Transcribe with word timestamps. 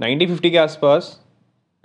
1950 0.00 0.50
के 0.50 0.58
आसपास 0.58 1.06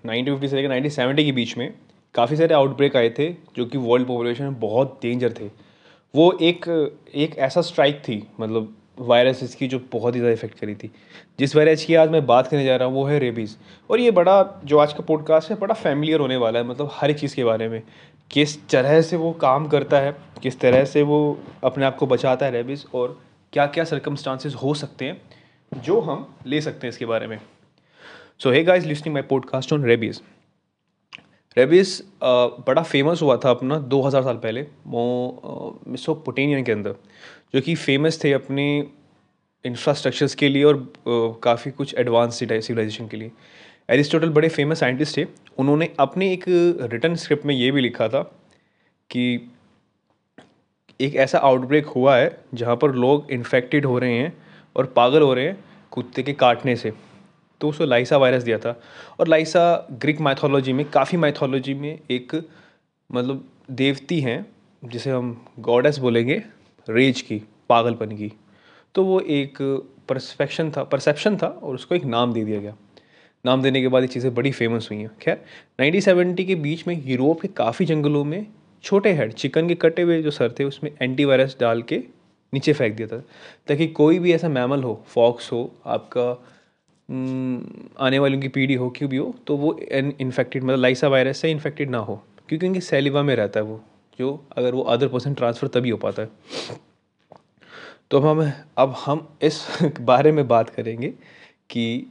1950 0.03 0.47
से 0.47 0.55
लेकर 0.55 0.69
1970 0.71 1.23
के 1.25 1.31
बीच 1.31 1.57
में 1.57 1.73
काफ़ी 2.15 2.35
सारे 2.37 2.53
आउटब्रेक 2.55 2.95
आए 2.95 3.09
थे 3.09 3.29
जो 3.55 3.65
कि 3.65 3.77
वर्ल्ड 3.77 4.07
पॉपुलेशन 4.07 4.43
में 4.43 4.59
बहुत 4.59 4.99
डेंजर 5.01 5.33
थे। 5.39 5.47
वो 6.13 6.31
एक 6.41 6.67
एक 7.15 7.37
ऐसा 7.37 7.61
स्ट्राइक 7.61 8.01
थी 8.07 8.21
मतलब 8.39 8.75
वायरस 8.99 9.41
इसकी 9.43 9.67
जो 9.67 9.79
बहुत 9.93 10.15
ही 10.15 10.19
ज़्यादा 10.19 10.33
इफ़ेक्ट 10.33 10.59
करी 10.59 10.75
थी। 10.75 10.91
जिस 11.39 11.55
वायरस 11.55 11.85
की 11.85 11.95
आज 11.95 12.09
मैं 12.09 12.25
बात 12.25 12.47
करने 12.47 12.65
जा 12.65 12.75
रहा 12.75 12.87
हूँ, 12.87 12.95
वो 12.95 13.05
है 13.05 13.17
रेबीज़ 13.19 13.55
और 13.89 13.99
ये 13.99 14.11
बड़ा, 14.11 14.61
जो 14.65 14.77
आज 14.77 14.93
का 14.93 15.03
पॉडकास्ट 15.03 15.49
है, 15.51 15.57
बड़ा 15.59 15.73
फैमिलियर 15.73 16.19
होने 16.19 16.37
वाला 16.37 16.59
है 16.59 16.65
मतलब 16.65 16.89
हर 16.93 17.11
एक 17.11 17.19
चीज़ 17.19 17.35
के 17.35 17.43
बारे 17.43 17.69
में। 17.69 17.81
किस 18.31 18.57
तरह 18.69 19.01
से 19.01 19.17
वो 19.17 19.31
काम 19.41 19.67
करता 19.67 19.99
है, 19.99 20.15
किस 20.43 20.59
तरह 20.59 20.85
से 20.85 21.01
वो 21.03 21.39
अपने 21.63 21.85
आप 21.85 21.95
को 21.95 22.07
बचाता 22.07 22.45
है 22.45 22.51
रेबीज़ 22.51 22.85
और 22.93 23.19
क्या 23.53 23.65
क्या 23.67 23.83
सर्कमस्टांसिस 23.85 24.55
हो 24.55 24.73
सकते 24.75 25.05
हैं, 25.05 25.21
जो 25.71 25.99
हम 26.01 26.27
ले 26.45 26.61
सकते 26.61 26.87
हैं 26.87 26.93
इसके 26.93 27.05
बारे 27.05 27.27
में। 27.27 27.39
So 28.39 28.51
hey 28.51 28.63
guys 28.63 28.85
listening 28.85 29.13
my 29.13 29.21
podcast 29.21 29.73
on 29.73 29.83
rabies 29.85 30.19
rabies 31.57 32.01
बड़ा 32.67 32.81
फ़ेमस 32.83 33.21
हुआ 33.21 33.35
था 33.37 33.49
अपना 33.49 33.77
2000 33.89 34.23
साल 34.23 34.37
पहले 34.37 34.61
वो 34.87 35.79
मिसोपोटेनियन 35.87 36.63
के 36.63 36.71
अंदर, 36.71 36.95
जो 37.53 37.61
कि 37.61 37.75
फ़ेमस 37.75 38.23
थे 38.23 38.31
अपने 38.33 38.65
इंफ्रास्ट्रक्चर्स 39.65 40.35
के 40.35 40.49
लिए 40.49 40.63
और 40.63 41.39
काफ़ी 41.43 41.71
कुछ 41.71 41.95
एडवांस 41.95 42.39
सिविलाइजेशन 42.39 43.07
के 43.07 43.17
लिए। 43.17 43.31
एरिस्टोटल 43.89 44.29
बड़े 44.29 44.49
फ़ेमस 44.49 44.79
साइंटिस्ट 44.79 45.17
थे। 45.17 45.25
उन्होंने 45.57 45.89
अपने 45.99 46.31
एक 46.33 46.45
रिटर्न 46.47 47.15
स्क्रिप्ट 47.15 47.45
में 47.45 47.55
ये 47.55 47.71
भी 47.71 47.81
लिखा 47.81 48.07
था 48.09 48.21
कि 49.09 49.51
एक 51.01 51.15
ऐसा 51.15 51.37
आउटब्रेक 51.37 51.85
हुआ 51.85 52.17
है 52.17 52.37
जहाँ 52.53 52.75
पर 52.75 52.95
लोग 52.95 53.31
इन्फेक्टेड 53.31 53.85
हो 53.85 53.97
रहे 53.99 54.17
हैं 54.17 54.33
और 54.75 54.85
पागल 54.95 55.21
हो 55.21 55.33
रहे 55.33 55.45
हैं 55.45 55.57
कुत्ते 55.91 56.23
के 56.23 56.33
काटने 56.33 56.75
से। 56.75 56.93
तो 57.63 57.69
उसको 57.69 57.85
लाइसा 57.85 58.17
वायरस 58.17 58.43
दिया 58.43 58.57
था। 58.57 58.79
और 59.19 59.27
लाइसा 59.27 59.87
ग्रीक 59.91 60.21
माइथोलॉजी 60.21 60.73
में, 60.73 60.85
काफ़ी 60.85 61.17
माइथोलॉजी 61.17 61.73
में 61.73 61.99
एक 62.11 62.35
मतलब 63.09 63.43
देवती 63.71 64.19
हैं, 64.19 64.45
जिसे 64.83 65.09
हम 65.09 65.45
गॉडेस 65.59 65.97
बोलेंगे 65.97 66.41
रेज 66.87 67.21
की, 67.21 67.41
पागलपन 67.69 68.15
की। 68.17 68.31
तो 68.95 69.03
वो 69.03 69.19
एक 69.19 69.57
परसेप्शन 70.09 70.71
था 70.71 70.83
परसेप्शन 70.83 71.37
था 71.37 71.47
और 71.47 71.75
उसको 71.75 71.95
एक 71.95 72.05
नाम 72.05 72.33
दे 72.33 72.43
दिया 72.45 72.59
गया। 72.59 72.75
नाम 73.45 73.61
देने 73.61 73.81
के 73.81 73.87
बाद 73.87 74.03
ये 74.03 74.07
चीज़ें 74.07 74.33
बड़ी 74.35 74.51
फ़ेमस 74.51 74.87
हुई 74.91 74.99
हैं। 74.99 75.11
खैर, 75.21 75.37
नाइनटीन 75.79 76.01
सेवेंटी 76.01 76.45
के 76.45 76.55
बीच 76.55 76.87
में 76.87 77.01
यूरोप 77.05 77.41
के 77.41 77.47
काफ़ी 77.47 77.85
जंगलों 77.85 78.23
में 78.23 78.45
छोटे 78.83 79.13
हेड 79.13 79.33
चिकन 79.33 79.67
के 79.67 79.75
कटे 79.75 80.01
हुए 80.01 80.21
जो 80.21 80.31
सर 80.31 80.55
थे, 80.59 80.63
उसमें 80.63 80.91
एंटीवायरस 81.01 81.57
डाल 81.59 81.81
के 81.81 82.03
नीचे 82.53 82.73
फेंक 82.73 82.95
दिया 82.95 83.07
था। 83.07 83.17
ताकि 83.67 83.87
कोई 83.87 84.19
भी 84.19 84.33
ऐसा 84.33 84.49
मैमल 84.49 84.83
हो 84.83 85.03
फॉक्स 85.07 85.51
हो, 85.51 85.71
आपका 85.85 86.52
आने 87.09 88.19
वालों 88.19 88.39
की 88.39 88.47
पीढ़ी 88.47 88.73
हो 88.73 88.89
क्यों 88.89 89.09
भी 89.09 89.17
हो 89.17 89.33
तो 89.47 89.57
वो 89.57 89.77
इन्फेक्टेड 89.91 90.63
मतलब 90.63 90.79
लाइसा 90.79 91.07
वायरस 91.07 91.37
से 91.37 91.51
इन्फेक्टेड 91.51 91.89
ना 91.89 91.97
हो, 91.97 92.15
क्योंकि 92.49 92.67
उनके 92.67 92.81
सेलिवा 92.81 93.23
में 93.23 93.35
रहता 93.35 93.59
है 93.59 93.65
वो, 93.65 93.81
जो 94.19 94.45
अगर 94.57 94.75
वो 94.75 94.81
अदर 94.83 95.07
पर्सन 95.07 95.33
ट्रांसफ़र 95.33 95.67
तभी 95.67 95.89
हो 95.89 95.97
पाता 95.97 96.21
है। 96.21 96.29
तो 98.11 98.17
अब 98.17 98.25
हम 98.25 98.51
अब 98.77 98.95
हम 99.05 99.27
इस 99.41 99.65
बारे 100.01 100.31
में 100.31 100.47
बात 100.47 100.69
करेंगे 100.69 101.07
कि 101.69 102.05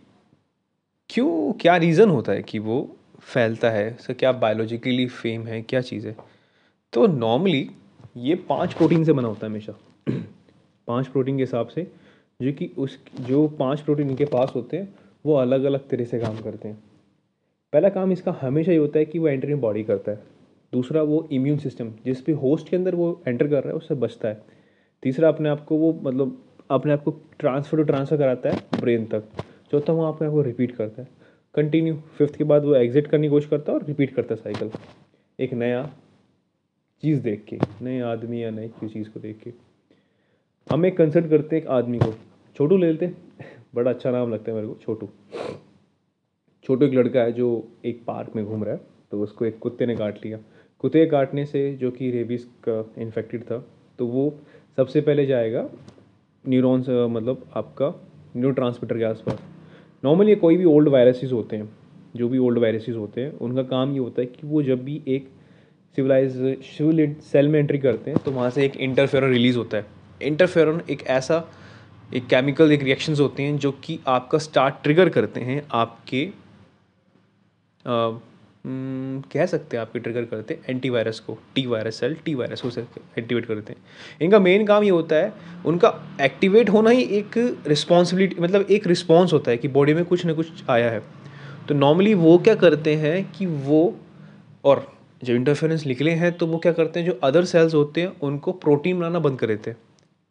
क्यों, 1.11 1.53
क्या 1.53 1.77
रीज़न 1.77 2.11
होता 2.11 2.33
है 2.33 2.43
कि 2.43 2.59
वो 2.59 2.97
फैलता 3.23 3.70
है 3.70 3.97
सर 4.01 4.13
क्या 4.13 4.33
बायोलॉजिकली 4.33 5.07
फेम 5.07 5.47
है, 5.47 5.61
क्या 5.63 5.81
चीज़ 5.81 6.07
है। 6.07 6.17
तो 6.93 7.07
नॉर्मली 7.07 7.69
ये 8.17 8.35
पाँच 8.48 8.75
प्रोटीन 8.75 9.05
से 9.05 9.13
बना 9.13 9.29
होता 9.29 9.47
है 9.47 9.51
हमेशा। 9.51 9.73
पाँच 10.89 11.07
प्रोटीन 11.07 11.37
के 11.37 11.43
हिसाब 11.43 11.69
से 11.69 11.87
जो 12.43 12.53
कि 12.53 12.71
उस, 12.79 12.98
जो 13.21 13.48
पाँच 13.48 13.81
प्रोटीन 13.81 14.11
इनके 14.11 14.25
पास 14.25 14.53
होते 14.57 14.77
हैं, 14.77 14.95
वो 15.27 15.35
अलग 15.35 15.65
अलग 15.65 15.89
तरह 15.89 16.05
से 16.05 16.19
काम 16.19 16.39
करते 16.39 16.69
हैं। 16.69 16.83
पहला 17.73 17.89
काम 17.89 18.12
इसका 18.12 18.39
हमेशा 18.41 18.73
ये 18.73 18.79
होता 18.79 18.98
है 18.98 19.05
कि 19.05 19.19
वो 19.19 19.29
एंटर 19.29 19.55
बॉडी 19.55 19.85
करता 19.85 20.12
है। 20.12 20.19
दूसरा, 20.73 21.03
वो 21.03 21.29
इम्यून 21.33 21.59
सिस्टम 21.59 21.93
जिस 22.05 22.27
भी 22.27 22.33
होस्ट 22.33 22.69
के 22.69 22.77
अंदर 22.77 22.95
वो 22.95 23.23
एंटर 23.29 23.48
कर 23.48 23.63
रहा 23.63 23.69
है, 23.69 23.75
उससे 23.75 23.95
बचता 23.95 24.29
है। 24.29 24.42
तीसरा, 25.03 25.29
अपने 25.29 25.48
आप 25.48 25.64
को 25.64 25.77
वो 25.77 26.01
मतलब 26.03 26.45
अपने 26.70 26.92
आप 26.92 27.03
को 27.03 27.11
ट्रांसफ़र 27.39 27.79
टू 27.79 27.85
ट्रांसफ़र 27.85 28.17
कराता 28.17 28.51
है 28.51 28.80
ब्रेन 28.80 29.07
तक। 29.07 29.24
चौथा, 29.73 29.92
वो 29.92 30.03
अपने 30.03 30.29
आप 30.29 30.35
को 30.35 30.42
रिपीट 30.42 30.77
करता 30.77 31.03
है। 31.03 31.09
कंटिन्यू 31.55 31.95
फिफ्थ 32.19 32.36
के 32.36 32.45
बाद 32.45 32.64
वो 32.64 32.74
एग्जिट 32.74 33.07
करने 33.07 33.27
की 33.27 33.30
कोशिश 33.30 33.51
करता 33.51 33.73
है 33.73 33.79
और 33.79 33.85
रिपीट 33.85 34.14
करता 34.14 34.35
है 34.35 34.41
साइकिल 34.41 34.70
एक 35.41 35.53
नया 35.53 35.91
चीज़ 37.03 37.20
देख 37.20 37.45
के, 37.45 37.59
नए 37.83 38.01
आदमी 38.01 38.42
या 38.45 38.51
नई 38.51 38.69
चीज़ 38.69 39.09
को 39.11 39.20
देख 39.20 39.39
के। 39.45 39.53
हम 40.70 40.86
एक 40.86 40.97
कंसल्ट 40.97 41.30
करते 41.30 41.57
हैं 41.57 41.63
एक 41.63 41.69
आदमी 41.69 41.98
को। 41.98 42.14
छोटू 42.57 42.77
ले 42.77 42.90
लेते। 42.92 43.07
बड़ा 43.74 43.90
अच्छा 43.90 44.11
नाम 44.11 44.33
लगता 44.33 44.51
है 44.51 44.57
मेरे 44.57 44.68
को, 44.68 44.77
छोटू। 44.83 45.08
छोटू 46.64 46.86
एक 46.86 46.92
लड़का 46.95 47.20
है 47.20 47.33
जो 47.33 47.46
एक 47.85 48.02
पार्क 48.07 48.36
में 48.36 48.45
घूम 48.45 48.64
रहा 48.64 48.74
है 48.74 48.80
तो 49.13 49.20
उसको 49.23 49.45
एक 49.45 49.58
कुत्ते 49.58 49.86
ने 49.86 49.96
काट 49.96 50.18
लिया। 50.24 50.39
कुत्ते 50.80 51.05
काटने 51.07 51.45
से 51.46 51.73
जो 51.74 51.91
कि 51.91 52.11
रेबीज़ 52.11 52.46
का 52.68 52.85
इन्फेक्टेड 52.98 53.42
था 53.42 53.58
तो 53.98 54.07
वो 54.07 54.33
सबसे 54.79 55.01
पहले 55.01 55.27
जाएगा 55.27 55.68
न्यूरॉन्स 56.45 56.89
मतलब 56.89 57.46
आपका 57.57 57.89
न्यूरो 58.36 58.55
ट्रांसमीटर 58.55 58.98
के 58.98 59.05
आसपास। 59.05 59.39
नॉर्मली 60.02 60.35
कोई 60.36 60.57
भी 60.57 60.64
ओल्ड 60.64 60.89
वायरसेस 60.89 61.33
होते 61.33 61.57
हैं, 61.57 61.68
जो 62.17 62.29
भी 62.29 62.39
ओल्ड 62.39 62.58
वायरसेस 62.58 62.96
होते 62.96 63.20
हैं, 63.20 63.33
उनका 63.39 63.62
काम 63.64 63.92
ये 63.92 63.98
होता 63.98 64.20
है 64.20 64.27
कि 64.27 64.46
वो 64.46 64.62
जब 64.62 64.85
भी 64.85 65.01
एक 65.08 65.29
सिविलाइज 65.96 66.36
सिविल 66.67 67.14
सेल 67.23 67.48
में 67.48 67.58
एंट्री 67.61 67.79
करते 67.79 68.11
हैं 68.11 68.23
तो 68.24 68.30
वहाँ 68.30 68.51
से 68.51 68.64
एक 68.64 68.77
इंटरफेरन 68.79 69.30
रिलीज़ 69.30 69.58
होता 69.58 69.77
है। 69.77 69.86
इंटरफेरन 70.23 70.80
एक 70.91 71.02
ऐसा 71.08 71.45
एक 72.14 72.27
केमिकल 72.27 72.73
एक 72.73 72.83
रिएक्शंस 72.83 73.20
होते 73.20 73.42
हैं 73.42 73.56
जो 73.58 73.73
कि 73.84 73.98
आपका 74.08 74.39
स्टार्ट 74.39 74.83
ट्रिगर 74.83 75.08
करते 75.08 75.40
हैं 75.40 75.62
आपके 75.73 76.28
हम्म, 78.64 79.20
कह 79.33 79.46
सकते 79.46 79.77
हैं 79.77 79.83
आपके 79.83 79.98
ट्रिगर 79.98 80.24
करते 80.24 80.55
हैं 80.55 80.64
एंटीवायरस 80.68 81.18
को 81.20 81.36
T 81.55 81.64
virus 81.67 81.96
cell 82.00 82.14
T 82.24 82.34
virus 82.34 82.61
को 82.61 82.68
एक्टिवेट 83.18 83.46
करते 83.46 83.73
हैं। 83.73 83.80
इनका 84.23 84.39
मेन 84.39 84.67
काम 84.67 84.84
ये 84.84 84.90
होता 84.90 85.17
है 85.17 85.33
उनका 85.67 85.92
एक्टिवेट 86.20 86.70
होना 86.70 86.90
ही 86.90 87.02
एक 87.18 87.39
रिस्पॉन्सिबिलिटी 87.67 88.40
मतलब 88.40 88.70
एक 88.70 88.86
रिस्पॉन्स 88.86 89.33
होता 89.33 89.50
है 89.50 89.56
कि 89.56 89.68
बॉडी 89.68 89.94
में 89.94 90.05
कुछ 90.05 90.24
ना 90.27 90.33
कुछ 90.33 90.62
आया 90.70 90.90
है। 90.90 91.02
तो 91.68 91.74
नॉर्मली 91.74 92.14
वो 92.14 92.39
क्या 92.39 92.55
करते 92.55 92.94
हैं 92.96 93.24
कि 93.33 93.46
वो 93.46 93.83
और 94.64 94.86
जब 95.24 95.34
इंटरफेरेंस 95.34 95.86
निकले 95.86 96.11
हैं 96.11 96.33
तो 96.33 96.46
वो 96.46 96.58
क्या 96.58 96.73
करते 96.73 97.00
हैं 97.00 97.06
जो 97.06 97.18
अदर 97.24 97.44
सेल्स 97.44 97.74
होते 97.74 98.00
हैं 98.00 98.12
उनको 98.20 98.52
प्रोटीन 98.52 98.98
बनाना 98.98 99.18
बंद 99.18 99.39
कर 99.39 99.46
देते 99.46 99.70
हैं। 99.70 99.77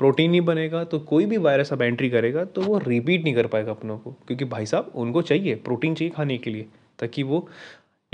प्रोटीन 0.02 0.32
नहीं 0.32 0.42
बनेगा 0.42 0.84
तो 0.84 1.00
कोई 1.02 1.26
भी 1.26 1.38
वायरस 1.40 1.72
अब 1.74 1.82
एंट्री 1.82 2.10
करेगा 2.10 2.44
तो 2.46 2.62
वो 2.62 2.78
रिपीट 2.80 3.24
नहीं 3.24 3.34
कर 3.36 3.48
पाएगा 3.48 3.72
अपनों 3.72 3.98
को। 3.98 4.12
क्योंकि 4.28 4.46
भाई 4.46 4.66
साहब, 4.66 4.92
उनको 4.96 5.22
चाहिए 5.22 5.56
प्रोटीन 5.58 5.96
चाहिए 5.96 6.14
खाने 6.16 6.38
के 6.38 6.50
लिए, 6.50 6.66
ताकि 7.00 7.24
वो 7.24 7.48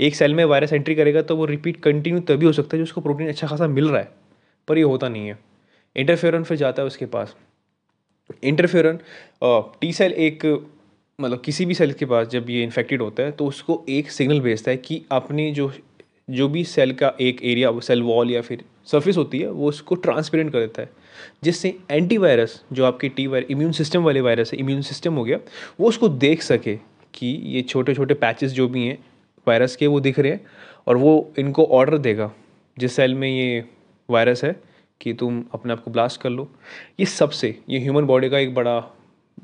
एक 0.00 0.14
सेल 0.14 0.34
में 0.34 0.44
वायरस 0.44 0.72
एंट्री 0.72 0.94
करेगा 0.94 1.22
तो 1.22 1.36
वो 1.36 1.44
रिपीट 1.46 1.80
कंटिन्यू 1.82 2.20
तभी 2.28 2.46
हो 2.46 2.52
सकता 2.52 2.76
है 2.76 2.78
जो 2.78 2.84
उसको 2.84 3.00
प्रोटीन 3.00 3.28
अच्छा 3.28 3.46
खासा 3.46 3.66
मिल 3.68 3.88
रहा 3.88 4.00
है। 4.00 4.08
पर 4.68 4.78
ये 4.78 4.84
होता 4.84 5.08
नहीं 5.08 5.28
है। 5.28 5.38
इंटरफेरन 5.96 6.42
फिर 6.42 6.56
जाता 6.56 6.82
है 6.82 6.86
उसके 6.86 7.06
पास। 7.06 7.34
इंटरफेरन 8.44 8.98
टी 9.80 9.92
सेल 9.92 10.12
एक 10.12 10.44
मतलब 11.18 11.40
किसी 11.40 11.66
भी 11.66 11.74
सेल 11.74 11.92
के 11.92 12.06
पास 12.06 12.26
जब 12.28 12.50
ये 12.50 12.62
इन्फेक्टेड 12.62 13.02
होता 13.02 13.22
है 13.22 13.32
तो 13.32 13.46
उसको 13.46 13.84
एक 13.88 14.10
सिग्नल 14.10 14.40
भेजता 14.40 14.70
है 14.70 14.76
कि 14.76 15.02
अपनी 15.10 15.50
जो 15.52 15.72
जो 16.30 16.48
भी 16.48 16.64
सेल 16.66 16.92
का 16.92 17.12
एक 17.20 17.40
एरिया 17.42 17.78
सेल 17.80 18.02
वॉल 18.02 18.30
या 18.30 18.40
फिर 18.40 18.64
सरफेस 18.90 19.16
होती 19.16 19.38
है, 19.38 19.50
वो 19.50 19.68
उसको 19.68 19.94
ट्रांसपेरेंट 19.94 20.52
कर 20.52 20.60
देता 20.60 20.82
है। 20.82 20.90
जिससे 21.44 21.78
एंटीवायरस 21.90 22.64
जो 22.72 22.84
आपके 22.84 23.08
टी 23.08 23.26
वायर 23.26 23.46
इम्यून 23.50 23.72
सिस्टम 23.72 24.02
वाले 24.02 24.20
वायरस 24.20 24.52
है 24.52 24.58
इम्यून 24.58 24.82
सिस्टम 24.82 25.14
हो 25.14 25.24
गया, 25.24 25.38
वो 25.80 25.88
उसको 25.88 26.08
देख 26.08 26.42
सके 26.42 26.76
कि 27.14 27.26
ये 27.26 27.62
छोटे 27.62 27.94
छोटे 27.94 28.14
पैचेस 28.14 28.52
जो 28.52 28.68
भी 28.68 28.86
हैं 28.86 28.98
वायरस 29.48 29.76
के, 29.76 29.86
वो 29.86 30.00
दिख 30.00 30.18
रहे 30.18 30.32
हैं, 30.32 30.46
और 30.86 30.96
वो 30.96 31.32
इनको 31.38 31.64
ऑर्डर 31.64 31.98
देगा, 31.98 32.32
जिस 32.78 32.92
सेल 32.92 33.14
में 33.14 33.28
ये 33.28 33.64
वायरस 34.10 34.44
है, 34.44 34.60
कि 35.00 35.12
तुम 35.12 35.44
अपने 35.54 35.72
आप 35.72 35.80
को 35.80 35.90
ब्लास्ट 35.90 36.20
कर 36.20 36.30
लो। 36.30 36.50
ये 37.00 37.06
सबसे, 37.06 37.58
ये 37.68 37.80
ह्यूमन 37.80 38.02
बॉडी 38.02 38.30
का 38.30 38.38
एक 38.38 38.54
बड़ा 38.54 38.94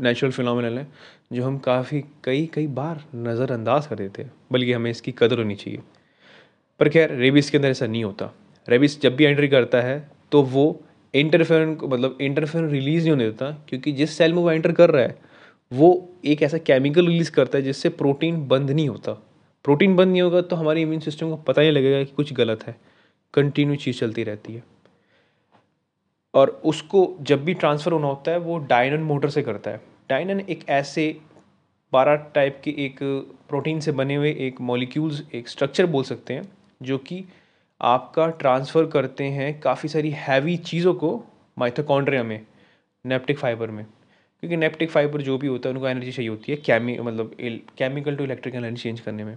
नेचुरल 0.00 0.32
फिनोमिनल 0.32 0.78
है, 0.78 0.86
जो 1.32 1.44
हम 1.44 1.58
काफ़ी 1.58 2.04
कई 2.24 2.50
कई 2.54 2.66
बार 2.66 3.04
नज़रअंदाज 3.14 3.86
कर 3.86 3.96
देते 3.96 4.22
हैं, 4.22 4.32
बल्कि 4.52 4.72
हमें 4.72 4.90
इसकी 4.90 5.14
कदर 5.18 5.38
होनी 5.38 5.54
चाहिए। 5.54 5.80
पर 6.80 6.88
खैर 6.88 7.12
रेबिस 7.12 7.50
के 7.50 7.56
अंदर 7.56 7.68
ऐसा 7.68 7.86
नहीं 7.86 8.04
होता। 8.04 8.34
रेबिस 8.68 9.00
जब 9.02 9.16
भी 9.16 9.24
एंट्री 9.24 9.48
करता 9.48 9.80
है 9.80 9.98
तो 10.32 10.42
वो 10.42 10.80
इंटरफेरन 11.14 11.74
को 11.74 11.88
मतलब 11.88 12.18
इंटरफेरन 12.20 12.68
रिलीज़ 12.68 13.02
नहीं 13.02 13.10
होने 13.10 13.24
देता, 13.24 13.50
क्योंकि 13.68 13.92
जिस 13.92 14.16
सेल 14.18 14.32
में 14.32 14.42
वो 14.42 14.50
एंटर 14.50 14.72
कर 14.72 14.90
रहा 14.90 15.02
है, 15.02 15.18
वो 15.72 16.08
एक 16.24 16.42
ऐसा 16.42 16.58
केमिकल 16.58 17.06
रिलीज़ 17.06 17.30
करता 17.30 17.58
है 17.58 17.64
जिससे 17.64 17.88
प्रोटीन 17.90 18.46
बंद 18.48 18.70
नहीं 18.70 18.88
होता। 18.88 19.12
प्रोटीन 19.64 19.96
बंद 19.96 20.12
नहीं 20.12 20.22
होगा 20.22 20.40
तो 20.40 20.56
हमारे 20.56 20.82
इम्यून 20.82 21.00
सिस्टम 21.00 21.30
को 21.30 21.36
पता 21.42 21.62
ही 21.62 21.70
लगेगा 21.70 22.02
कि 22.04 22.12
कुछ 22.12 22.32
गलत 22.32 22.66
है। 22.66 22.76
कंटिन्यू 23.34 23.76
चीज़ 23.76 23.98
चलती 24.00 24.24
रहती 24.24 24.54
है। 24.54 24.62
और 26.34 26.48
उसको 26.64 27.16
जब 27.20 27.44
भी 27.44 27.54
ट्रांसफ़र 27.54 27.92
होना 27.92 28.06
होता 28.06 28.30
है, 28.30 28.38
वो 28.38 28.58
डायनन 28.60 29.02
मोटर 29.02 29.30
से 29.30 29.42
करता 29.42 29.70
है। 29.70 29.80
डायनन 30.10 30.40
एक 30.40 30.68
ऐसे 30.68 31.16
बारह 31.92 32.14
टाइप 32.34 32.60
के 32.64 32.70
एक 32.78 32.98
प्रोटीन 33.48 33.80
से 33.80 33.92
बने 33.92 34.14
हुए 34.14 34.30
एक 34.40 34.60
मॉलिक्यूल्स 34.60 35.22
एक 35.34 35.48
स्ट्रक्चर 35.48 35.86
बोल 35.86 36.04
सकते 36.04 36.34
हैं, 36.34 36.48
जो 36.82 36.98
कि 36.98 37.24
आपका 37.80 38.26
ट्रांसफ़र 38.30 38.86
करते 38.86 39.24
हैं 39.24 39.58
काफ़ी 39.60 39.88
सारी 39.88 40.10
हैवी 40.10 40.56
चीज़ों 40.58 40.94
को 40.94 41.10
माइथोकॉन्ड्रिया 41.56 42.22
में 42.22 42.40
नेप्टिक 43.04 43.38
फाइबर 43.38 43.70
में। 43.70 43.84
क्योंकि 43.84 44.56
नेप्टिक 44.56 44.90
फाइबर 44.90 45.22
जो 45.22 45.36
भी 45.38 45.46
होता 45.46 45.68
है, 45.68 45.74
उनको 45.74 45.88
एनर्जी 45.88 46.12
चाहिए 46.12 46.30
होती 46.30 46.52
है 46.52 46.58
कैमी 46.58 46.98
मतलब 46.98 47.36
chemical 47.78 48.16
to 48.16 48.24
electrical 48.24 48.58
energy 48.58 48.82
change 48.82 49.00
करने 49.00 49.24
में। 49.24 49.36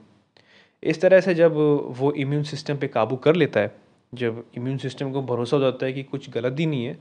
इस 0.83 1.01
तरह 1.01 1.19
से 1.21 1.33
जब 1.35 1.53
वो 1.97 2.11
इम्यून 2.13 2.43
सिस्टम 2.45 2.77
पे 2.77 2.87
काबू 2.87 3.15
कर 3.17 3.35
लेता 3.35 3.59
है, 3.59 3.75
जब 4.13 4.43
इम्यून 4.57 4.77
सिस्टम 4.77 5.11
को 5.11 5.21
भरोसा 5.23 5.57
हो 5.57 5.63
जाता 5.63 5.85
है 5.85 5.93
कि 5.93 6.03
कुछ 6.03 6.29
गलत 6.29 6.59
ही 6.59 6.65
नहीं 6.65 6.85
है 6.85 6.93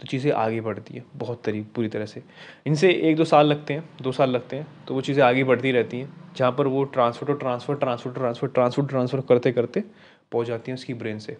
तो 0.00 0.06
चीज़ें 0.06 0.30
आगे 0.32 0.60
बढ़ती 0.60 0.94
है, 0.94 1.04
बहुत 1.16 1.42
तरीक 1.44 1.66
पूरी 1.74 1.88
तरह 1.88 2.06
से। 2.06 2.22
इनसे 2.66 2.90
एक 2.90 3.16
दो 3.16 3.24
साल 3.24 3.46
लगते 3.46 3.74
हैं, 3.74 3.84
दो 4.02 4.12
साल 4.12 4.30
लगते 4.30 4.56
हैं 4.56 4.66
तो 4.88 4.94
वो 4.94 5.00
चीज़ें 5.00 5.22
आगे 5.24 5.44
बढ़ती 5.44 5.72
रहती 5.72 5.98
हैं, 5.98 6.08
जहाँ 6.36 6.50
पर 6.52 6.66
वो 6.66 6.82
transfer 6.86 7.26
to 7.26 7.32
transfer 7.34 7.74
transfer 7.76 8.12
transfer 8.12 8.48
transfer 8.48 8.86
transfer 8.86 9.20
करते 9.28 9.52
करते 9.52 9.82
पहुँच 10.32 10.46
जाती 10.46 10.70
हैं 10.70 10.74
उसकी 10.74 10.94
ब्रेन 10.94 11.18
से। 11.18 11.36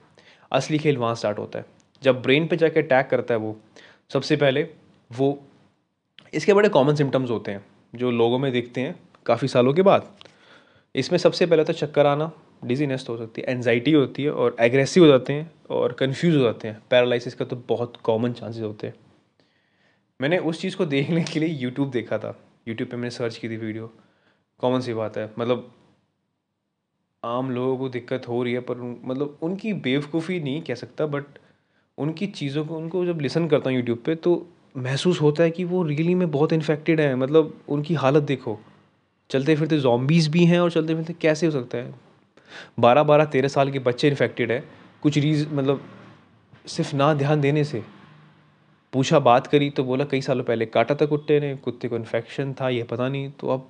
असली 0.53 0.79
खेल 0.79 0.97
वहाँ 0.97 1.15
स्टार्ट 1.15 1.39
होता 1.39 1.59
है। 1.59 1.65
जब 2.03 2.23
ब्रेन 2.23 2.47
पे 2.47 2.57
जाके 2.57 2.81
अटैक 2.81 3.07
करता 3.07 3.35
है 3.35 3.41
वो, 3.41 3.61
सबसे 4.09 4.37
पहले 4.37 4.69
वो, 5.13 5.43
इसके 6.35 6.55
बड़े 6.55 6.69
कॉमन 6.69 6.95
सिम्टम्स 6.95 7.31
होते 7.31 7.51
हैं, 7.51 7.65
जो 7.95 8.11
लोगों 8.11 8.39
में 8.39 8.53
दिखते 8.53 8.81
हैं 8.81 9.01
काफ़ी 9.27 9.49
सालों 9.49 9.75
के 9.75 9.83
बाद। 9.83 10.17
इसमें 10.95 11.19
सबसे 11.19 11.47
पहले 11.47 11.65
तो 11.65 11.73
चक्कर 11.73 12.07
आना 12.07 12.33
डिजीनेस 12.65 13.07
तो 13.07 13.13
हो 13.13 13.19
सकती 13.19 13.43
है 13.43 13.53
एनजाइटी 13.53 13.93
होती 13.93 14.25
है 14.25 14.31
और 14.31 14.57
एग्रेसिव 14.61 15.03
हो 15.03 15.09
जाते 15.09 15.33
हैं 15.33 15.51
और 15.71 15.93
कन्फ्यूज़ 15.93 16.37
हो 16.37 16.43
जाते 16.43 16.69
हैं। 16.69 16.83
पैरालिसिस 16.91 17.35
का 17.35 17.45
तो 17.45 17.57
बहुत 17.69 17.97
कॉमन 17.97 18.33
चांसेस 18.33 18.63
होते 18.63 18.87
हैं। 18.87 18.95
मैंने 20.21 20.39
उस 20.39 20.61
चीज़ 20.61 20.77
को 20.77 20.87
देखने 20.87 21.25
के 21.25 21.41
लिए 21.41 21.49
यूट्यूब 21.49 21.91
देखा 21.91 22.19
था। 22.19 22.39
यूट्यूब 22.69 22.91
पे 22.91 22.97
मैंने 22.97 23.11
सर्च 23.11 23.37
की 23.37 23.49
थी 23.49 23.57
वीडियो 23.57 23.93
कॉमन 24.59 24.81
सी 24.81 24.95
बात 24.95 25.17
है। 25.17 25.31
मतलब 25.39 25.73
आम 27.25 27.51
लोगों 27.51 27.77
को 27.79 27.89
दिक्कत 27.89 28.29
हो 28.29 28.43
रही 28.43 28.53
है, 28.53 28.61
पर 28.61 28.77
मतलब 29.05 29.39
उनकी 29.43 29.73
बेवकूफ़ी 29.75 30.41
नहीं 30.41 30.63
कह 30.63 30.75
सकता 30.75 31.07
बट 31.07 31.25
उनकी 31.99 32.27
चीज़ों 32.29 32.65
को, 32.65 32.77
उनको 32.77 33.05
जब 33.07 33.21
लिसन 33.21 33.49
करता 33.49 33.71
हूँ 33.71 33.77
यूट्यूब 33.77 34.03
पे 34.07 34.15
तो 34.17 34.47
महसूस 34.77 35.21
होता 35.21 35.43
है 35.43 35.51
कि 35.51 35.65
वो 35.65 35.83
रियली 35.83 36.15
में 36.15 36.31
बहुत 36.31 36.53
इन्फेक्टेड 36.53 37.01
हैं। 37.01 37.15
मतलब 37.15 37.53
उनकी 37.69 37.95
हालत 37.95 38.23
देखो 38.23 38.59
चलते 39.31 39.57
फिरते 39.57 39.79
जॉम्बीज़ 39.79 40.31
भी 40.31 40.45
हैं 40.45 40.61
और 40.61 40.71
चलते 40.71 40.95
फिरते 40.95 41.13
कैसे 41.13 41.47
हो 41.47 41.53
सकता 41.53 41.79
है? 41.79 41.95
बारह 42.81 43.03
बारह 43.03 43.25
तेरह 43.27 43.49
साल 43.49 43.71
के 43.71 43.79
बच्चे 43.81 44.09
इन्फेक्टेड 44.09 44.53
है। 44.53 44.63
कुछ 45.03 45.19
रीज 45.19 45.47
मतलब 45.53 45.85
सिर्फ़ 46.67 46.95
ना 46.97 47.13
ध्यान 47.15 47.41
देने 47.41 47.65
से 47.65 47.83
पूछा 48.93 49.19
बात 49.21 49.47
करी 49.47 49.71
तो 49.71 49.85
बोला 49.85 50.05
कई 50.05 50.21
सालों 50.21 50.45
पहले 50.45 50.67
काटा 50.67 50.95
था 50.95 51.07
कुत्ते 51.07 51.39
ने, 51.41 51.55
कुत्ते 51.57 51.89
को 51.89 51.97
इन्फेक्शन 51.97 52.53
था 52.61 52.69
ये 52.69 52.83
पता 52.85 53.09
नहीं 53.09 53.31
तो 53.31 53.49
अब 53.49 53.69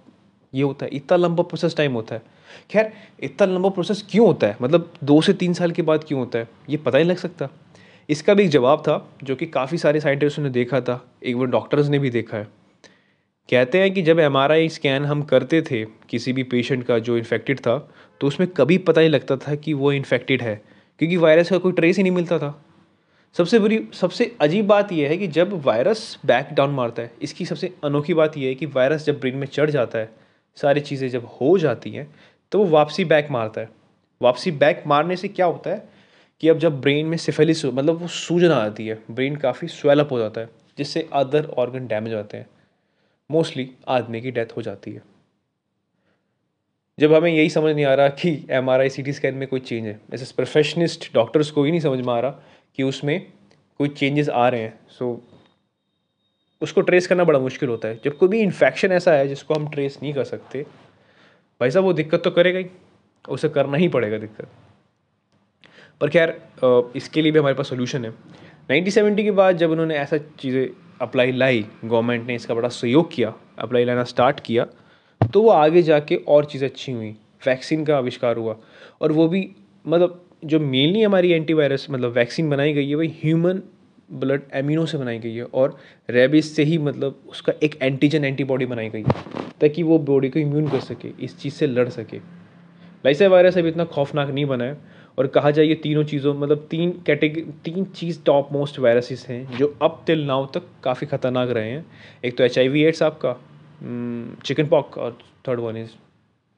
ये 0.55 0.63
होता 0.63 0.87
है, 0.87 0.91
इतना 0.93 1.17
लंबा 1.17 1.43
प्रोसेस 1.43 1.77
टाइम 1.77 1.93
होता 1.93 2.15
है। 2.15 2.23
खैर, 2.71 2.93
इतना 3.23 3.47
लंबा 3.47 3.69
प्रोसेस 3.69 4.05
क्यों 4.11 4.27
होता 4.27 4.47
है? 4.47 4.57
मतलब 4.63 4.93
दो 5.05 5.21
से 5.21 5.33
तीन 5.33 5.53
साल 5.55 5.71
के 5.71 5.83
बाद 5.83 6.05
क्यों 6.05 6.21
होता 6.21 6.39
है? 6.39 6.49
ये 6.71 6.77
पता 6.77 6.99
ही 6.99 7.05
लग 7.05 7.17
सकता। 7.17 7.49
इसका 8.09 8.35
भी 8.35 8.43
एक 8.43 8.51
जवाब 8.51 8.81
था, 8.81 8.97
जो 9.25 9.37
कि 9.37 9.47
काफ़ी 9.47 9.79
सारे 9.79 10.01
साइंटिस्टों 10.01 10.43
ने 10.43 10.51
देखा 10.51 10.81
था। 10.81 11.05
एक 11.23 11.37
बार 11.37 11.47
डॉक्टर्स 11.49 11.89
ने 11.89 11.99
भी 11.99 12.11
देखा 12.11 12.37
है। 12.37 12.49
कहते 13.49 13.81
हैं 13.81 13.93
कि 13.95 14.03
जब 14.03 14.19
एमआरआई 14.21 14.69
स्कैन 14.69 15.05
हम 15.05 15.23
करते 15.23 15.61
थे, 15.63 15.85
किसी 16.09 16.33
भी 16.33 16.43
पेशेंट 16.43 16.85
का 16.87 16.99
जो 16.99 17.17
इन्फेक्टेड 17.17 17.59
था 17.61 17.77
तो 18.21 18.27
उसमें 18.27 18.49
कभी 18.49 18.79
पता 18.79 19.01
नहीं 19.01 19.11
लगता 19.11 19.37
था 19.37 19.55
कि 19.55 19.73
वो 19.73 19.91
इन्फेक्टेड 19.93 20.43
है, 20.43 20.55
क्योंकि 21.01 21.17
वायरस 21.17 21.51
का 21.51 21.59
कोई 21.59 21.73
ट्रेस 21.73 21.97
ही 21.97 22.03
नहीं 22.03 22.13
मिलता 22.13 22.39
था। 22.39 22.65
सबसे 23.37 23.59
बुरी, 23.59 23.81
सबसे 23.95 24.31
अजीब 24.41 24.67
बात 24.67 24.93
यह 24.93 25.09
है 25.09 25.17
कि 25.17 25.27
जब 25.29 25.53
वायरस 25.65 26.19
बैक 26.27 26.49
डाउन 26.53 26.71
मारता 26.71 27.03
है, 27.03 27.11
इसकी 27.23 27.45
सबसे 27.45 27.73
अनोखी 27.85 28.15
बात 28.15 28.37
यह 28.39 28.49
है 28.49 28.55
कि 28.55 28.67
वायरस 28.67 29.07
जब 29.07 29.19
ब्रेन 29.21 29.37
में 29.37 29.47
चढ़ 29.47 29.71
जाता 29.71 29.99
है, 29.99 30.11
सारी 30.59 30.81
चीज़ें 30.81 31.09
जब 31.09 31.25
हो 31.33 31.57
जाती 31.59 31.91
हैं 31.91 32.07
तो 32.53 32.59
वो 32.59 32.65
वापसी 32.65 33.05
बैक 33.05 33.31
मारता 33.31 33.61
है। 33.61 33.69
वापसी 34.23 34.51
बैक 34.51 34.83
मारने 34.87 35.17
से 35.17 35.29
क्या 35.29 35.47
होता 35.47 35.71
है 35.71 35.89
कि 36.41 36.49
अब 36.49 36.59
जब 36.59 36.81
ब्रेन 36.81 37.07
में 37.07 37.17
सिफेलिस 37.17 37.65
मतलब 37.65 38.01
वो 38.01 38.09
सूजन 38.09 38.51
आ 38.51 38.63
जाती 38.65 38.87
है, 38.87 39.03
ब्रेन 39.11 39.37
काफ़ी 39.37 39.69
स्वेलअप 39.69 40.13
हो 40.13 40.19
जाता 40.19 40.41
है, 40.41 40.49
जिससे 40.79 41.09
अदर 41.13 41.47
ऑर्गन 41.59 41.87
डैमेज 41.87 42.15
होते 42.15 42.37
हैं। 42.37 42.47
मोस्टली 43.31 43.71
आदमी 43.89 44.21
की 44.21 44.31
डेथ 44.31 44.57
हो 44.57 44.63
जाती 44.63 44.93
है। 44.93 45.03
जब 46.99 47.13
हमें 47.15 47.31
यही 47.31 47.51
समझ 47.51 47.75
नहीं 47.75 47.85
आ 47.85 47.95
रहा 47.95 48.09
कि 48.09 48.47
M 48.51 48.71
R 48.71 48.81
I 48.81 48.89
C 48.89 49.03
T 49.03 49.13
scan 49.13 49.35
में 49.35 49.47
कोई 49.49 49.61
चेंज 49.61 49.87
है। 49.87 50.01
जैसे 50.11 50.35
प्रोफेशनिस्ट 50.37 51.15
डॉक्टर्स 51.15 51.51
को 51.51 51.65
ही 51.65 51.71
नहीं 51.71 51.81
समझ 51.81 52.05
में 52.07 52.13
आ 52.15 52.19
रहा 52.21 52.31
कि 52.77 52.83
उसमें 52.83 53.21
कोई 53.79 53.89
चेंजेस 53.89 54.29
आ 54.29 54.49
रहे 54.49 54.61
हैं। 54.61 54.79
सो 54.89 55.21
उसको 56.63 56.81
ट्रेस 56.81 57.07
करना 57.07 57.25
बड़ा 57.25 57.39
मुश्किल 57.39 57.69
होता 57.69 57.89
है। 57.89 58.01
जब 58.05 58.17
कोई 58.19 58.29
भी 58.29 58.41
इन्फेक्शन 58.41 58.93
ऐसा 58.93 59.13
है 59.13 59.29
जिसको 59.29 59.55
हम 59.55 59.69
ट्रेस 59.69 59.99
नहीं 60.03 60.13
कर 60.15 60.25
सकते 60.25 60.67
भाई 61.61 61.71
साहब, 61.71 61.85
वो 61.85 61.93
दिक्कत 61.93 62.23
तो 62.25 62.31
करेगा 62.31 62.59
ही। 62.59 62.67
उसे 63.25 63.49
करना 63.49 63.77
ही 63.77 63.89
पड़ेगा 63.89 64.19
दिक्कत। 64.19 64.49
पर 66.01 66.09
खैर 66.11 66.37
इसके 66.97 67.23
लिए 67.23 67.33
भी 67.33 67.39
हमारे 67.39 67.55
पास 67.55 67.69
सोल्यूशन 67.69 68.05
है। 68.05 68.11
नाइनटीन 68.11 68.93
सेवेंटी 68.93 69.25
के 69.25 69.31
बाद 69.33 69.57
जब 69.57 69.71
उन्होंने 69.71 69.95
ऐसा 69.97 70.19
चीज़ें 70.39 70.67
अप्लाई 71.01 71.33
लाई 71.33 71.65
गवर्नमेंट 71.85 72.27
ने 72.27 72.35
इसका 72.35 72.55
बड़ा 72.55 72.69
सहयोग 72.71 73.13
किया 73.13 73.33
अप्लाई 73.59 73.85
लाना 73.85 74.05
स्टार्ट 74.05 74.41
किया 74.41 74.67
तो 75.21 75.43
वो 75.43 75.51
आगे 75.51 75.83
जाके 75.83 76.17
और 76.29 76.45
चीज़ें 76.45 76.69
अच्छी 76.69 76.93
हुई। 76.93 77.11
वैक्सीन 77.47 77.85
का 77.85 77.97
आविष्कार 77.97 78.37
हुआ। 78.37 78.57
और 79.01 79.13
वो 79.13 79.27
भी 79.29 79.49
मतलब 79.85 80.21
जो 80.45 80.61
मेनली 80.61 81.03
हमारी 81.03 81.31
एंटीवायरस 81.33 81.87
मतलब 81.91 82.13
वैक्सीन 82.13 82.51
बनाई 82.51 82.73
गई 82.73 82.89
है, 82.89 82.95
वही 82.95 83.09
ह्यूमन 83.23 83.63
ब्लड 84.09 84.43
एमिनो 84.55 84.85
से 84.87 84.99
बनाई 84.99 85.19
गई 85.19 85.35
है 85.35 85.45
और 85.45 85.77
रेबिस 86.09 86.55
से 86.57 86.65
ही 86.65 86.79
मतलब 86.81 87.23
उसका 87.29 87.53
एक 87.63 87.79
एंटीजन 87.83 88.25
एंटीबॉडी 88.25 88.67
बनाई 88.67 88.89
गई 88.91 89.03
है, 89.03 89.23
ताकि 89.61 89.83
वो 89.83 89.99
बॉडी 90.01 90.29
को 90.31 90.39
इम्यून 90.39 90.69
कर 90.69 90.81
सके, 90.83 91.09
इस 91.21 91.39
चीज़ 91.39 91.55
से 91.55 91.67
लड़ 91.67 91.89
सके। 91.91 92.19
लाइसा 93.05 93.29
वायरस 93.29 93.59
अभी 93.59 93.69
इतना 93.69 93.85
खौफनाक 93.87 94.29
नहीं 94.31 94.45
बना 94.47 94.65
है 94.65 94.77
और 95.19 95.27
कहा 95.27 95.51
जाए 95.51 95.65
ये 95.67 95.75
तीनों 95.83 96.05
चीज़ों 96.05 96.35
मतलब 96.35 96.67
तीन 96.71 96.91
कैटेगरी 97.07 97.43
तीन 97.65 97.85
चीज़ 97.87 98.23
टॉप 98.27 98.53
मोस्ट 98.53 98.79
वायरसेस 98.79 99.27
हैं, 99.29 99.57
जो 99.57 99.77
अब 99.83 100.03
टिल 100.07 100.25
नाव 100.27 100.51
तक 100.55 100.63
काफ़ी 100.85 101.07
ख़तरनाक 101.07 101.51
रहे 101.51 101.71
हैं। 101.71 101.85
एक 102.25 102.37
तो 102.39 102.45
एच 102.45 102.59
आई 102.59 102.69
वी 102.69 102.83
एड्स 102.85 103.03
आपका 103.03 103.37
चिकन 104.45 104.67
पॉक 104.69 104.99
और 104.99 105.19
third 105.49 105.61
one 105.61 105.77
is 105.77 105.91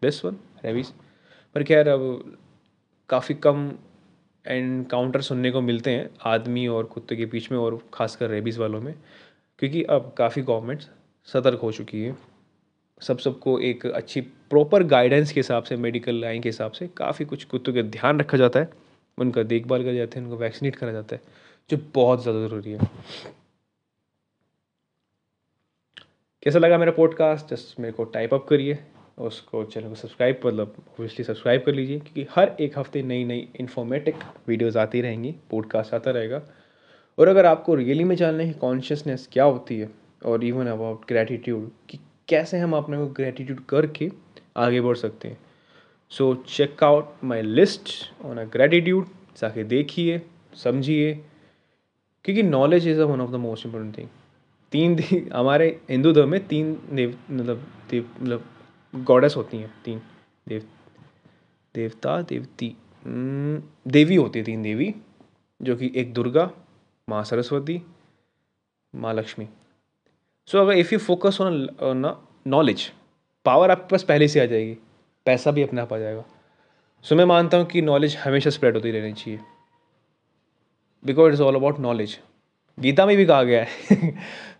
this 0.02 0.24
one 0.24 0.36
rabies 0.64 0.92
पर 1.56 1.62
खैर 1.62 1.88
अब 1.88 2.38
काफ़ी 3.10 3.34
कम 3.36 3.70
एनकाउंटर 4.46 5.20
सुनने 5.20 5.50
को 5.50 5.60
मिलते 5.60 5.90
हैं 5.90 6.08
आदमी 6.26 6.66
और 6.68 6.84
कुत्ते 6.86 7.16
के 7.16 7.26
बीच 7.26 7.50
में 7.52 7.58
और 7.58 7.78
ख़ासकर 7.94 8.30
रेबीज़ 8.30 8.60
वालों 8.60 8.80
में, 8.80 8.94
क्योंकि 9.58 9.82
अब 9.84 10.12
काफ़ी 10.18 10.42
गवर्नमेंट्स 10.42 10.88
सतर्क 11.28 11.60
हो 11.60 11.72
चुकी 11.72 12.02
है। 12.02 12.16
सब 13.00 13.18
सबको 13.18 13.58
एक 13.60 13.86
अच्छी 13.86 14.20
प्रॉपर 14.20 14.82
गाइडेंस 14.84 15.32
के 15.32 15.40
हिसाब 15.40 15.62
से 15.62 15.76
मेडिकल 15.76 16.20
लाइन 16.20 16.42
के 16.42 16.48
हिसाब 16.48 16.72
से 16.72 16.86
काफ़ी 16.96 17.24
कुछ 17.24 17.44
कुत्तों 17.44 17.72
का 17.74 17.82
ध्यान 17.82 18.20
रखा 18.20 18.36
जाता 18.36 18.60
है। 18.60 18.70
उनका 19.18 19.42
देखभाल 19.44 19.82
करा 19.84 19.92
जाता 19.92 20.18
है, 20.18 20.24
उनको 20.24 20.36
वैक्सीनेट 20.36 20.76
करा 20.76 20.92
जाता 20.92 21.16
है, 21.16 21.22
जो 21.70 21.78
बहुत 21.94 22.22
ज़्यादा 22.22 22.46
ज़रूरी 22.46 22.72
है। 22.72 22.88
कैसा 26.42 26.58
लगा 26.58 26.78
मेरा 26.78 26.92
पॉडकास्ट 26.92 27.50
जस्ट 27.50 27.80
मेरे 27.80 27.92
को 27.92 28.04
टाइप 28.06 28.34
अप 28.34 28.46
करिए। 28.48 28.78
उसको 29.18 29.62
चैनल 29.64 29.88
को 29.88 29.94
सब्सक्राइब 29.94 30.40
मतलब 30.44 30.74
ऑब्वियसली 30.78 31.24
सब्सक्राइब 31.24 31.62
कर 31.66 31.74
लीजिए, 31.74 31.98
क्योंकि 31.98 32.26
हर 32.30 32.56
एक 32.60 32.78
हफ़्ते 32.78 33.02
नई 33.02 33.24
नई 33.24 33.48
इन्फॉर्मेटिक 33.60 34.14
वीडियोज़ 34.48 34.78
आती 34.78 35.00
रहेंगी 35.00 35.34
पॉडकास्ट 35.50 35.94
आता 35.94 36.10
रहेगा। 36.10 36.42
और 37.18 37.28
अगर 37.28 37.46
आपको 37.46 37.74
रियली 37.74 38.04
में 38.04 38.14
जानना 38.16 38.42
है 38.42 38.52
कॉन्शियसनेस 38.54 39.28
क्या 39.32 39.44
होती 39.44 39.78
है, 39.78 39.90
और 40.24 40.44
इवन 40.44 40.66
अबाउट 40.66 41.06
ग्रेटिट्यूड 41.08 41.70
कि 41.90 41.98
कैसे 42.28 42.58
हम 42.58 42.72
अपने 42.76 42.96
को 42.96 43.06
ग्रेटिट्यूड 43.14 43.64
करके 43.68 44.10
आगे 44.56 44.80
बढ़ 44.80 44.96
सकते 44.96 45.28
हैं। 45.28 45.38
So 46.12 46.34
check 46.48 46.82
out 46.84 47.24
my 47.24 47.42
list 47.42 47.90
on 48.24 48.38
a 48.38 48.44
gratitude 48.52 49.06
जाके 49.40 49.64
देखिए, 49.64 50.20
समझिए, 50.54 51.14
क्योंकि 52.24 52.42
knowledge 52.42 52.88
is 52.88 53.00
a 53.00 53.04
one 53.04 53.20
of 53.20 53.30
the 53.30 53.40
most 53.40 53.66
important 53.66 53.96
thing 53.98 54.08
तीन 54.72 55.30
हमारे 55.32 55.68
हिंदू 55.90 56.12
धर्म 56.12 56.28
में 56.28 56.46
तीन 56.46 56.76
देव 56.92 57.18
मतलब 57.30 57.66
देव 57.90 58.08
मतलब 58.20 58.44
गॉडेस 59.04 59.36
होती 59.36 59.56
हैं 59.56 59.72
तीन। 59.84 60.00
देव 60.48 60.62
देवता 61.74 62.20
देवती 62.22 62.74
देवी 63.88 64.16
होती 64.16 64.38
है 64.38 64.44
तीन 64.44 64.62
देवी 64.62 64.94
जो 65.60 65.76
कि 65.76 65.92
एक 65.96 66.12
दुर्गा 66.14 66.50
माँ 67.08 67.22
सरस्वती 67.24 67.80
माँ 68.94 69.14
लक्ष्मी। 69.14 69.48
सो 70.48 70.58
अगर 70.58 70.72
if 70.72 70.92
you 70.92 70.98
focus 70.98 71.38
on 71.40 72.14
knowledge 72.46 72.90
power 73.44 73.70
आपके 73.70 73.88
पास 73.90 74.02
पहले 74.02 74.28
से 74.28 74.40
आ 74.40 74.44
जाएगी 74.44 74.76
पैसा 75.26 75.50
भी 75.50 75.62
अपने 75.62 75.80
आप 75.80 75.92
आ 75.92 75.98
जाएगा। 75.98 76.20
सो 76.20 77.08
so, 77.08 77.18
मैं 77.18 77.24
मानता 77.24 77.56
हूँ 77.56 77.66
कि 77.66 77.82
नॉलेज 77.82 78.16
हमेशा 78.16 78.50
स्प्रेड 78.50 78.74
होती 78.74 78.90
रहनी 78.90 79.12
चाहिए। 79.12 79.40
Because 81.04 81.26
it 81.26 81.32
it's 81.32 81.40
all 81.40 81.54
about 81.54 81.78
knowledge 81.78 82.18
Gita 82.78 83.06
में 83.06 83.16
भी 83.16 83.26
कहा 83.26 83.42
गया 83.42 83.64
है। 83.64 84.10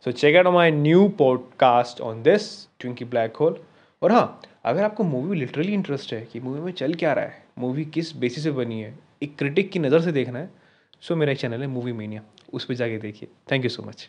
So 0.05 0.13
check 0.13 0.37
out 0.37 0.55
my 0.55 0.71
new 0.71 1.09
podcast 1.09 2.01
on 2.01 2.23
this 2.23 2.69
twinkie 2.81 3.05
black 3.05 3.37
hole 3.37 3.59
और 4.03 4.13
हाँ 4.13 4.43
अगर 4.65 4.83
आपको 4.85 5.05
मूवी 5.05 5.29
में 5.29 5.37
लिटरली 5.37 5.73
इंटरेस्ट 5.73 6.13
है 6.13 6.21
कि 6.33 6.41
मूवी 6.41 6.61
में 6.61 6.73
चल 6.73 6.95
क्या 6.95 7.13
रहा 7.13 7.25
है 7.25 7.45
मूवी 7.59 7.85
किस 7.85 8.17
बेसिस 8.17 8.45
पे 8.45 8.51
बनी 8.51 8.81
है, 8.81 8.95
एक 9.23 9.37
क्रिटिक 9.39 9.71
की 9.71 9.79
नज़र 9.79 10.01
से 10.01 10.13
देखना 10.13 10.39
है 10.39 10.51
सो 11.03 11.17
मेरा 11.17 11.33
एक 11.33 11.39
चैनल 11.39 11.61
है 11.61 11.67
मूवी 11.67 11.93
मीनिया 11.93 12.23
उस 12.53 12.65
पर 12.65 12.75
जाके 12.75 12.99
देखिए. 12.99 13.29
Thank 13.53 13.65
you 13.65 13.71
so 13.71 13.83
much 13.83 14.09